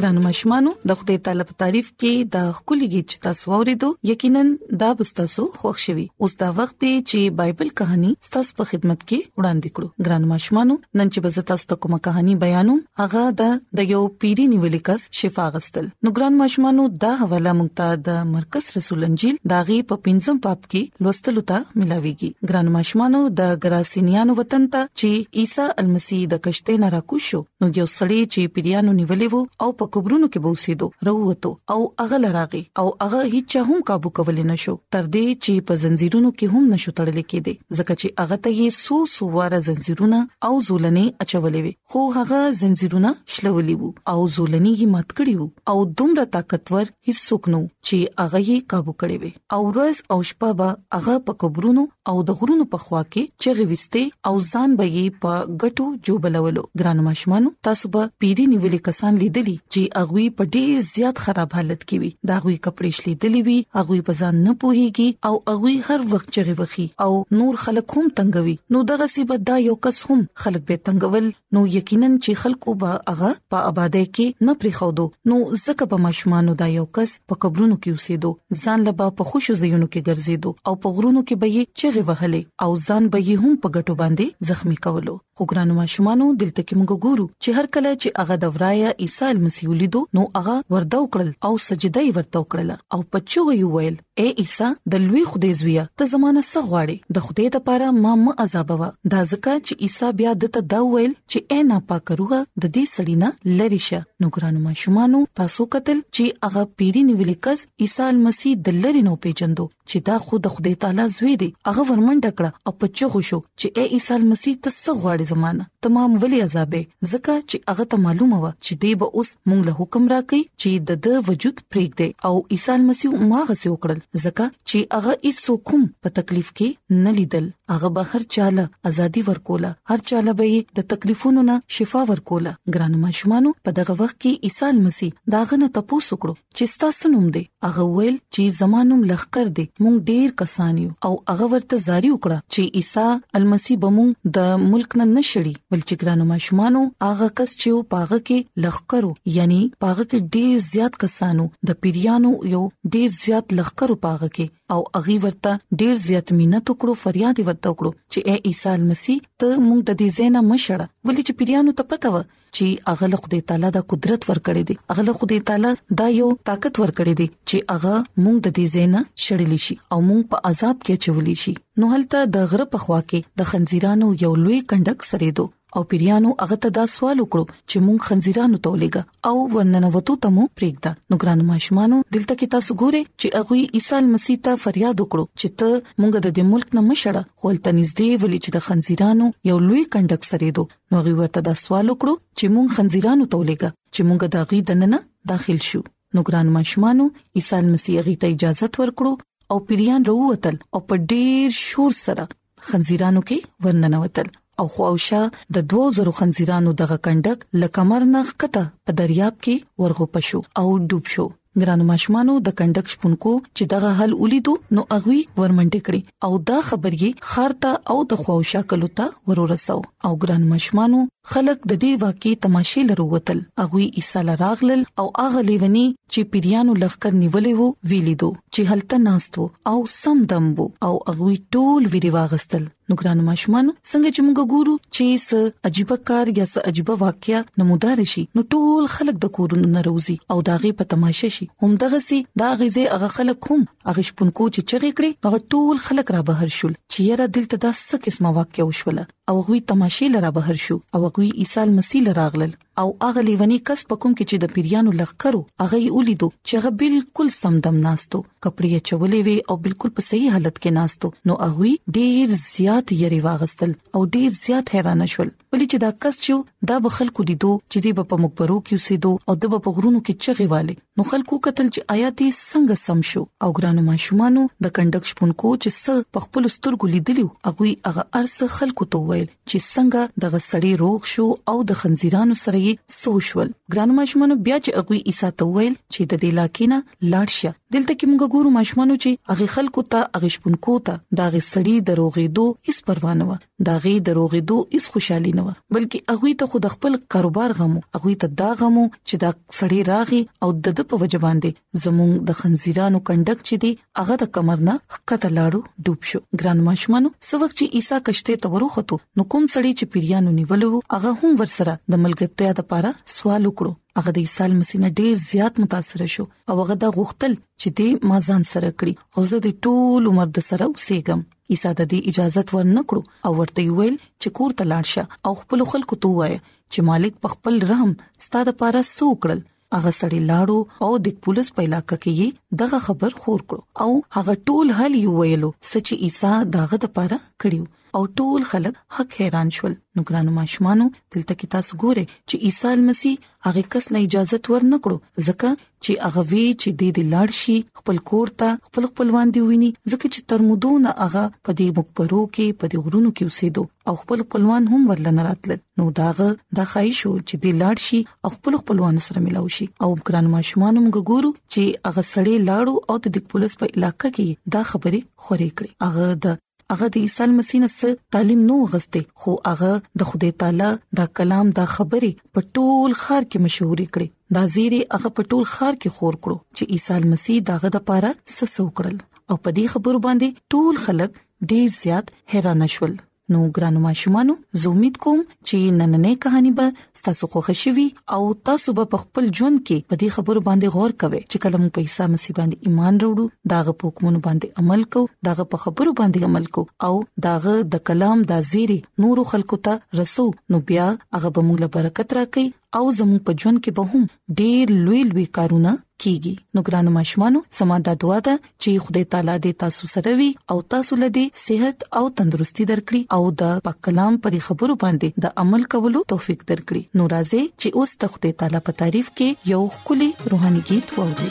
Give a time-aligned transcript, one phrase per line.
[0.00, 4.42] ګرانو مشمانو د خدای تعالی په تعریف کې د خولګي چتا سووریدو یقینا
[4.82, 9.40] دا بستاسو خوښ شوي اوس دا وخت دی چې بایبل کہانی ستاسو په خدمت کې
[9.40, 13.50] وړاندې کړو ګرانو مشمانو نن چې بزتا ستاسو کومه کہانی بیانو هغه د
[13.82, 18.30] د یو پیری نیولې کس شفا غستل نو ګرانو مشمانو دا حواله مونږ ته د
[18.36, 24.40] مرکز رسول انجیل داغي په پنځم باب کې لوستلو ته ملاويږي ګرانو مشمانو د ګراسینیانو
[24.40, 29.38] وطن ته چې عیسی المسیح د کشته نه راکوشو نو یو سړی چې پیریانو نیولې
[29.38, 33.80] وو او په په قبرونو کې بوسیدو رووتو او اغه لراغي او اغه هیڅ هم
[33.90, 37.96] काबू کول نه شو تر دې چې په زنجیرونو کې هم نشو تړل کېده ځکه
[38.00, 43.12] چې اغه ته یې سو سو واره زنجیرونه او زولنې اچولې وي خو هغه زنجیرونه
[43.34, 48.42] شلولې وو او زولنې یې مات کړې وو او دومره طاقتور هیڅوک نو چې هغه
[48.46, 52.68] یې काबू کړې وي او ورځ او شپه به هغه په قبرونو او د غرونو
[52.76, 57.94] په خوا کې چغې وسته او ځان به یې په ګټو جوړولو ګران مشمانو تاسو
[57.98, 62.08] به پیری نیولې کسان لیدلې چې چې اغوی په ډیر زیات خراب حالت کې وي
[62.30, 66.28] دا اغوی کپړې شلې دلی وي اغوی په ځان نه پوهیږي او اغوی هر وخت
[66.38, 67.08] چغي وخي او
[67.40, 71.26] نور خلک هم تنګوي نو دغه سیبه دا یو کس هم خلک به تنګول
[71.58, 76.58] نو یقینا چې خلکو به هغه په آباده کې نه پریخودو نو زکه په مشمانو
[76.64, 80.78] دا یو کس په قبرونو کې اوسېدو ځان لبا په خوشو ځایونو کې ګرځېدو او
[80.84, 84.50] په غرونو کې به یې چغي وهلې او ځان به یې هم په ګټو باندې
[84.52, 88.50] زخمی کولو خو ګرانو ماشومانو دلته کې موږ ګورو چې هر کله چې هغه د
[88.56, 93.44] ورایا عیسی مسیح لیدو نو هغه وردو کړل او سجده یې ورته کړل او پچو
[93.44, 97.94] یې ویل اے عیسی د لوی خدای زویا ته زمانه څه غواړي د خدای لپاره
[98.00, 102.36] ما م عذابوه دا ځکه چې عیسی بیا دته دا ویل چې اے ناپاکه روح
[102.36, 107.86] د دې سړینا لری شه نو ګرانو ماشومانو تاسو قتل چې هغه پیری نیولې کس
[107.88, 111.82] عیسی مسیح د لری نو پیجندو چې دا خو د خدای تعالی زوی دی هغه
[111.82, 116.40] ورمنډ کړ او پچو خوشو چې اے عیسی مسیح ته څه غواړي زمانہ تمام ولی
[116.46, 120.62] عذابې زکه چې هغه ته معلومه و چې دی به اوس مونږ له حکم راکې
[120.62, 125.14] چې د د وجود پرېګ دی او عیسی مسیح ماغه سي وکړل زکه چې هغه
[125.26, 130.32] هیڅ حکم په تکلیف کې نه لیدل هغه به هر چاله ازادي ورکوله هر چاله
[130.38, 135.56] به د تکلیفونو نه شفا ورکوله ګران مشمانو په دغه وخت کې عیسی مسیح داغه
[135.60, 140.28] نه تاسو کړو چې تاسو نوم دی هغه ویل چې زمانوم لخر دی مونږ ډیر
[140.42, 145.54] کسان یو او هغه ورته زاری وکړه چې عیسی المسی بمون د ملک نه نشړي
[145.72, 149.08] بلکې ګران مشمانو هغه کس چې پاغه کې لخر
[149.38, 152.64] یعنی پاغه کې ډیر زیات کسانو د پیریانو یو
[152.96, 155.52] ډیر زیات لخر پاغه کې او اغي ورته
[155.82, 160.08] ډیر زیات مينت وکړو فریاد ورته وکړو چې اے عیسی مسیح ته موږ د دې
[160.18, 162.22] زینا مشړه ولې چې پیرانو ته پته و
[162.56, 165.72] چې اغه له خدای تعالی د قدرت ورکړې دي اغه له خدای تعالی
[166.02, 170.22] دا یو طاقت ورکړې دي چې اغه موږ د دې زینا شړلې شي او موږ
[170.30, 171.52] په عذاب کې چولې شي
[171.84, 175.46] نو هلته د غره په خوا کې د خنزیرانو یو لوی کندک سریدو
[175.76, 180.44] او پیریانو هغه ته دا سوال وکړو چې مونږ خنزیرانو تولېګا او ورننوتو ته مو
[180.58, 185.24] پرېږدا نو ګرانو ماشومان دلته کې تاسو ګوره چې هغه عیسی مسیح ته فریاد وکړو
[185.40, 185.70] چې ته
[186.00, 190.22] مونږ د دې ملک نه مشړه خپل تنځدې ولې چې د خنزیرانو یو لوی کنډک
[190.30, 194.42] سره دو نو هغه ورته دا سوال وکړو چې مونږ خنزیرانو تولېګا چې مونږ دا
[194.50, 194.98] غي دننه
[195.34, 195.80] داخل شو
[196.16, 197.06] نو ګران ماشومانو
[197.38, 202.28] عیسی مسیح غي ته اجازه ورکړو او پیریان رووتل او په ډیر شور سره
[202.70, 205.20] خنزیرانو کې ورننوتل او خواوشه
[205.56, 211.14] د 2000 خنزیرانو دغه کنډک لکمر نخ کته په دریاب کې ورغو پشو او ډوب
[211.16, 211.28] شو
[211.60, 216.58] ګرانو ماشمانو د کنډک شپونکو چې دغه حل ولیدو نو اغوي ورمنډه کړی او دا
[216.66, 219.76] خبرې خارته او د خواوشا کلوتا ورورسو
[220.06, 221.00] او ګرانو ماشمانو
[221.32, 227.16] خلک د دې واقعي تماشې لروتل اغوي عیسی لراغلل او اغه لیونی چې پیریانو لخر
[227.22, 232.70] نیولې وو ویلیدو چې هلته ناستو او سم دم وو او اغوي ټول ویری واغستل
[232.90, 237.40] نو ګرانو ماشومانو څنګه چې موږ ګورو چې س عجيبه کار یا س عجيبه واقعیا
[237.62, 242.02] نمودار شي نو ټول خلک د کورونو ناروزي او داغه په تماشه شي هم دغه
[242.08, 243.60] سي دا غزه هغه خلک هم
[243.90, 248.04] هغه شپونکو چې چغې کړي هغه ټول خلک را بهر شول چې یاره دلته داسې
[248.08, 252.86] قسمه واقعیا وشوله او هغوی تماشې لره بهر شو او هغوی عیسی مسیح راغلل او
[253.04, 256.60] هغه لیونی کس په کوم کې چې د پیریانو لغ کړو هغه یې ولیدو چې
[256.60, 261.36] هغه بالکل سمدم ناستو کپړې چولې وي او بالکل په صحیح حالت کې ناستو نو
[261.42, 266.66] هغه ډیر زیات یې واغستل او ډیر زیات حیران شول ولې چې دا کس چې
[266.72, 270.26] دا بخل کو لیدو چې د په مقبرو کې اوسېدو او د په غرونو کې
[270.26, 274.76] چغې والي نو خلکو قتل چې آیات یې څنګه سم شو او ګرانو ماشومانو د
[274.76, 279.34] کنډک شپونکو چې څه په خپل سترګو لیدلو هغه هغه ارس خلکو ته وای وویل
[279.50, 284.56] چې څنګه دغه سړی روغ شو او د خنزیرانو سره یې سوشل ګرانو مجمنو بیا
[284.64, 286.78] چې اغوی عیسی ته وویل چې د دې لاکینه
[287.14, 291.40] لاړشه دلته کې موږ ګورو ماشمانو چې هغه خلکو ته هغه شپونکو ته دا غي
[291.48, 295.52] سړی دروغې دو هیڅ پروا نه و دا غي دروغې دو هیڅ خوشحالي نه و
[295.76, 300.20] بلکې هغه ته خود خپل کاروبار غمو هغه ته دا غمو چې دا سړی راغي
[300.46, 301.52] او د د په وجبان دي
[301.84, 306.64] زموږ د خنزیرانو کنډک چې دي هغه د کمر نه حقته لاړو ډوب شو ګران
[306.70, 311.32] ماشمانو سوخ چې عیسی کشته ته وروخته نو کوم سړی چې پیریانو نیولو هغه هم
[311.44, 316.24] ورسره د ملګرتیا لپاره سوال وکړو هغه د عیسی مسیح نه ډیر زیات متاثر شو
[316.50, 320.28] او هغه د غوښتل چې دې ما ځان سره کړی او زه د ټول عمر
[320.36, 321.20] د سره اوسېږم
[321.54, 325.58] عیسی د دې اجازه ورنکړو او ورته ویل چې کور ته لاړ شه او خپل
[325.72, 326.38] خلکو ته وایي
[326.72, 327.90] چې مالک په خپل رحم
[328.26, 329.40] ستاده لپاره سوکړل
[329.76, 334.34] هغه سړی لاړو او د پولیس په علاقې کې دغه خبر خور کړ او هغه
[334.50, 339.48] ټول حل یو ویلو سچ عیسی داغه د پاره کړیو او ټول خلک حق حیران
[339.58, 344.38] شول نو ګرانو ماشومانو دلته کې تاسو ګوره چې عیسی مسیح هغه کس له اجازه
[344.54, 348.88] ور نکړو ځکه چې هغه وی چې د دې لاړ شي خپل کور ته خپل
[348.90, 353.12] خپلوان دی ویني ځکه چې تر مودونه هغه په دې مقبرو کې په دې غرونو
[353.12, 356.28] کې اوسېدو او خپل خپلوان هم ورلنه راتل نو داغه
[356.58, 358.00] د خایشو چې دې لاړ شي
[358.36, 363.00] خپل خپلوان سره ملاو شي او ګران ماشومان موږ ګورو چې هغه سړی لاړو او
[363.10, 366.38] د پولیس په علاقې کې دا خبره خوري کړې هغه د
[366.70, 369.70] هغه د عیسی مسیح نه تعلیم نو غسته خو هغه
[370.02, 370.68] د خدای تعالی
[371.00, 375.44] د کلام د خبرې په ټول خار کې مشهوري کړې دا زیری هغه په ټول
[375.54, 378.98] خار کې خور کړو چې عیسی مسیح داغه د پاره سسو کړل
[379.30, 381.20] او په دې خبر باندې ټول خلک
[381.54, 382.94] ډیر زیات حیران شول
[383.34, 385.18] نو ګرانو ماشومانو زه امید کوم
[385.48, 387.84] چې نننې کہانی به تاسو خوښ شي
[388.16, 388.18] او
[388.48, 392.38] تاسو به خپل ژوند کې په دې خبرو باندې غور کوئ چې کلم پیسې مصیبت
[392.42, 396.92] باندې ایمان وروړو داغه حکمونو باندې عمل کو داغه په خبرو باندې عمل کو او
[397.28, 401.78] داغه د کلام د زیری نور خلکو ته رسو نو بیا هغه به موږ لپاره
[401.80, 404.02] برکت راکړي او زموږ په ژوند کې به هم
[404.40, 405.72] ډېر لوی لوی کارونه
[406.02, 410.58] کیږي نو ګرانو مشمانو سماده دعا ده چې خدای تعالی دې تاسو سره وي او
[410.74, 415.38] تاسو له دې صحت او تندرستي درکړي او د پاک کلام پر خبرو باندې د
[415.44, 420.10] عمل کولو توفیق درکړي نو راځي چې اوس تخته تعالی په تعریف کې یو خولي
[420.34, 421.30] روحاني गीत ووري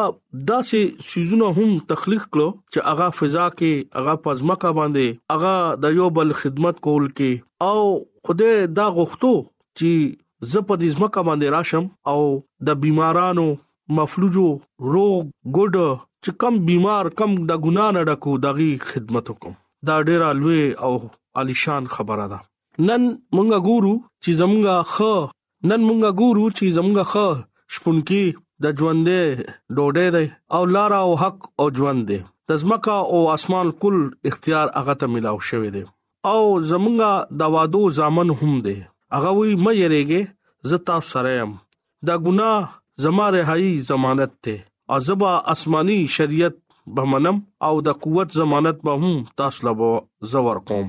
[0.52, 5.56] داسې سيزونه هم تخلیق کړو چې هغه فضا کې هغه پزماکه باندې هغه
[5.86, 7.94] د یو بل خدمت کول کې او
[8.30, 9.34] خوده دا غوښتو
[9.80, 12.20] چې زه په دې ځمکه باندې راشم او
[12.68, 13.46] د بیمارانو
[13.96, 14.48] مفلوجو
[14.94, 15.88] روغ ګډ
[16.24, 20.92] چې کم بیمار کم د ګنا نه ډکو دغه خدمت وکم دا ډیره لوی او
[21.40, 22.38] عالیشان خبره ده
[22.88, 23.02] نن
[23.36, 24.96] مونږه ګورو چې زمونږه خ
[25.70, 27.14] نن مونږه ګورو چې زمونږه خ
[27.76, 28.24] شپونکی
[28.64, 29.20] د ژوندې
[29.76, 32.18] ډوډۍ دی او لار او حق او ژوند دی
[32.50, 33.96] د زمکا او اسمان کل
[34.30, 35.84] اختیار هغه ته ملاو شوی دی
[36.32, 38.76] او زمونږه د وادو ځامن هم دی
[39.14, 40.22] هغه وی مې یریږي
[40.72, 41.52] زه تاسو سره يم
[42.10, 42.62] دا ګناه
[43.04, 44.56] زماره هي ضمانت ته
[44.96, 46.54] عذاب آسماني شریعت
[46.96, 49.90] به منم او د قوت ضمانت به هم تاسو لبو
[50.32, 50.88] زور کوم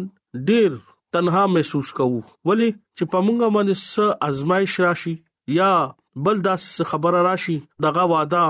[0.49, 0.71] ډیر
[1.13, 3.93] تنها محسوس کوو ولی چې په مونږه باندې س
[4.29, 5.13] ازمایش راشي
[5.59, 5.71] یا
[6.25, 8.45] بل داس خبره راشي دغه واده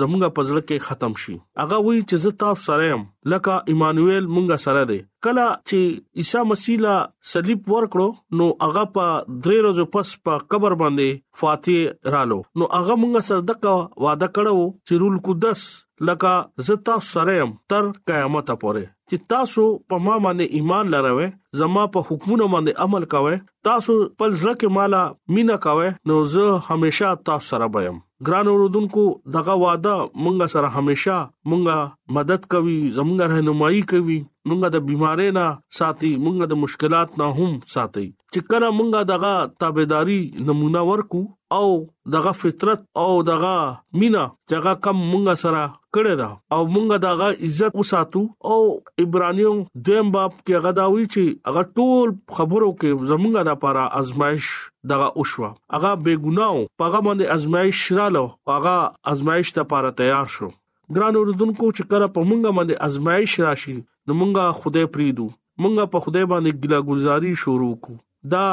[0.00, 3.02] زمونږ په ځل کې ختم شي هغه وایي چې زه تاسو سره يم
[3.34, 6.96] لکه ایمانوئل مونږ سره دی کله چې عیسی مسیح لا
[7.34, 12.98] صلیب ورکړو نو هغه په درې ورځې پس په قبر باندې فاتح رالو نو هغه
[13.04, 13.74] مونږ سره دغه
[14.06, 15.64] وعده کړو چې رول قدس
[16.10, 21.28] لکه زتا سرهم تر قیامت پورې چې تاسو په ما باندې ایمان لروي
[21.62, 23.36] زما په حکمونو باندې عمل کوئ
[23.68, 25.02] تاسو پر ځکه مالا
[25.36, 29.04] مینا کوئ نو زه هميشه تاسو سره بم ګران اوردونکو
[29.36, 31.16] دغه وعده مونږ سره همیشا
[31.50, 31.78] مونږه
[32.16, 35.46] مدد کوي زمونږه رهنمایي کوي مونږه د بيمارۍ نه
[35.78, 39.32] ساتي مونږه د مشکلات نه هم ساتي چې کله مونږه دغه
[39.62, 43.54] تابعداري نمونه ورکو او دغه فطرت او دغه
[44.00, 45.62] مینا چې کم مونږه سره
[45.94, 48.58] کړی دا او مونږه داغه عزت وساتو او
[49.02, 49.52] ایبرانیو
[49.88, 54.48] دیم باب کې غداوی چې هغه ټول خبرو کې زمونږه د پاره ازمائش
[54.92, 58.76] دغه اوشوا هغه بیگناو پغه باندې ازمائش رالو هغه
[59.14, 60.48] ازمائش ته پاره تیار شو
[60.96, 65.28] ګران اوردونکو چې کړه په مونږه باندې ازمائش راشي نو مونږه خدای پریدو
[65.62, 68.00] مونږه په خدای باندې ګلا ګلزاري شروع کو
[68.32, 68.46] دا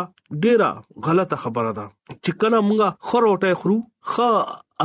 [0.43, 0.69] ډیره
[1.07, 1.85] غلطه خبره ده
[2.23, 3.77] چې کله مونږه خروټه خرو
[4.09, 4.13] خ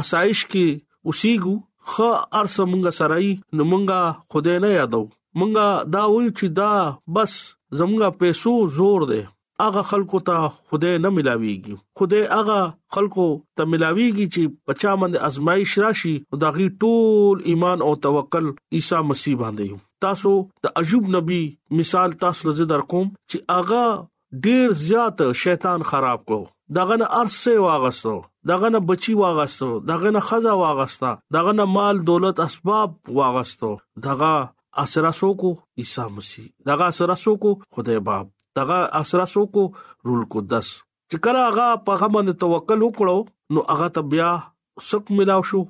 [0.00, 0.66] اسایش کې
[1.08, 1.54] اوسېګو
[1.90, 1.92] خ
[2.40, 4.00] ارس مونږه سړی نو مونږه
[4.34, 5.02] خدای نه یادو
[5.38, 6.72] مونږه دا وایو چې دا
[7.18, 7.32] بس
[7.78, 9.22] زمونږه پیسو زور دی
[9.66, 12.60] اغه خلکو ته خوده نه ملاويږي خوده اغه
[12.94, 18.46] خلکو ته ملاويږي چې پچا مند ازمایش راشي او داغي ټول ایمان او توکل
[18.78, 20.32] عیسی مسیح باندې تاسو
[20.64, 21.40] د عجوب نبی
[21.82, 23.86] مثال تاسو لزه در کوم چې اغا
[24.42, 26.36] ډیر زیات شیطان خراب کو
[26.76, 28.14] دغه نه ارسه واغستو
[28.50, 33.70] دغه نه بچي واغستو دغه نه خزا واغستا دغه نه مال دولت اسباب واغستو
[34.06, 34.30] دغه
[34.84, 39.64] اسرا سوکو عیسی مسیح دغه اسرا سوکو خدای باب دغه اسرا سوکو
[40.08, 44.32] رول قدس چې کله هغه په هغه باندې توکل وکړو نو هغه ته بیا
[44.92, 45.64] سک ملاو شو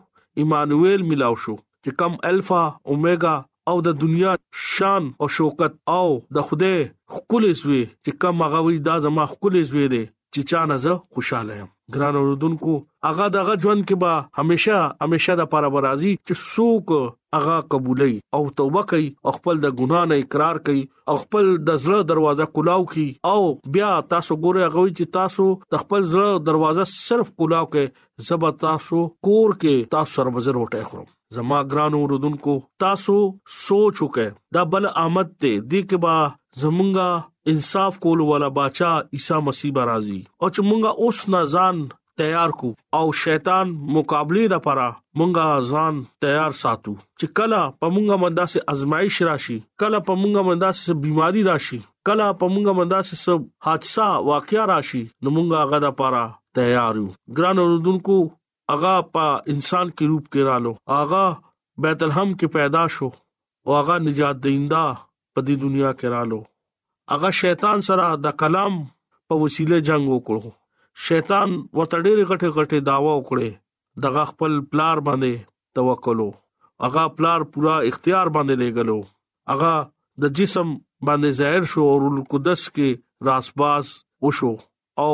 [0.45, 3.37] ایمانویل ملاو شو چې کم الفا اومega
[3.73, 6.73] او د دنیا شان او شوکت او د خوده
[7.15, 11.01] خپل اسوي چې کوم هغه وې دا زما خپل اسوي دي چې چا نه زه
[11.17, 12.73] خوشاله یم ګران اوردونکو
[13.09, 16.95] هغه دغه ژوند کې به هميشه هميشه د پاره برازي چې څوک
[17.39, 20.83] هغه قبولي او توبه کوي خپل د ګنا نه اقرار کوي
[21.25, 23.39] خپل د زړه دروازه کلاو کوي او
[23.79, 25.49] بیا تاسو ګوره هغه چې تاسو
[25.85, 31.61] خپل زړه دروازه صرف کلاو کې زب تاسو کور کې تاسو سربزر وټه خورم زما
[31.75, 32.53] ګران اوردونکو
[32.87, 33.19] تاسو
[33.61, 36.17] سوچ وکړه دا بل آمد ته دی کې با
[36.63, 37.09] زمونږه
[37.53, 41.77] انصاف کول ولا بچا عیسی مسیح راځي او چې مونږه اوس نه ځان
[42.21, 44.87] تیار کو او شیطان مقابله د پرا
[45.19, 50.93] مونږه ځان تیار ساتو چې کله پمونګه مندا سه ازمایش راشي کله پمونګه مندا سه
[51.07, 51.79] بيماري راشي
[52.11, 56.25] کله پمونګه مندا سه سب حادثه واقعیا راشي نو مونږه غدا پرا
[56.59, 57.09] تیار یو
[57.41, 58.17] ګران اوردونکو
[58.77, 61.25] اغا په انسان کې روپ کې رالو اغا
[61.87, 63.09] بیت الحم کې پیدا شو
[63.67, 64.85] او اغا نجات دیندا
[65.35, 66.39] په دې دنیا کې رالو
[67.13, 68.75] هغه شیطان سره د کلام
[69.31, 70.53] په وسیله جنگ وکړو
[71.09, 73.51] شیطان ورته ډېر غټه غټه داوا وکړي
[74.07, 75.47] دغه خپل پلار باندې
[75.79, 76.29] توکلو
[76.87, 78.99] هغه پلار پورا اختیار باندې لګلو
[79.53, 79.73] هغه
[80.27, 80.69] د جسم
[81.09, 83.93] باندې ظاهر شو او القدس کې راسباس
[84.27, 84.53] وشو
[85.05, 85.13] او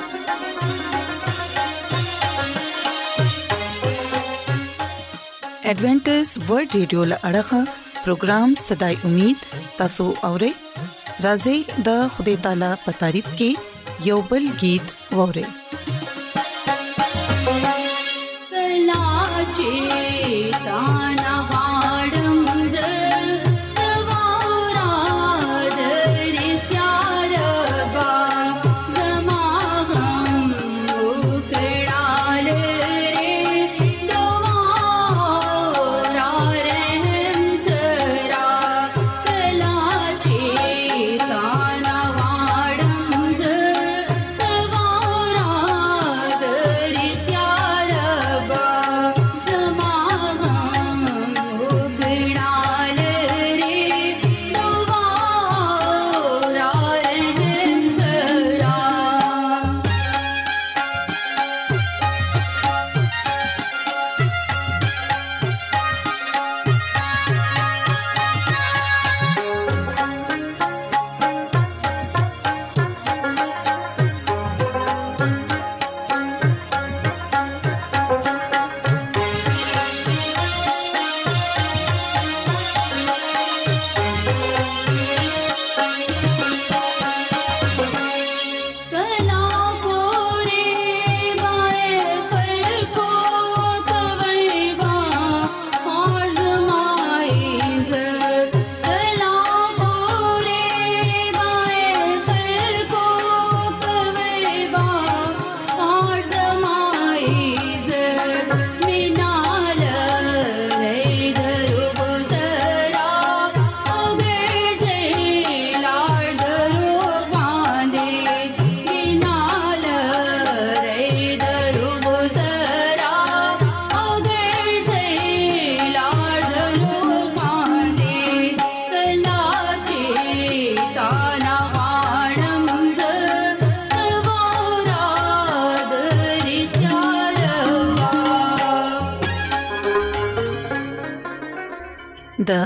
[5.71, 6.17] ایڈونچر
[6.49, 7.61] ورلد رادیو لړغا
[8.03, 9.49] پروگرام صداي امید
[9.81, 10.53] تاسو اورئ
[11.25, 11.57] راځي
[11.89, 14.85] د خدای تعالی په تعریف کې یوبل गीत
[15.19, 15.45] اورئ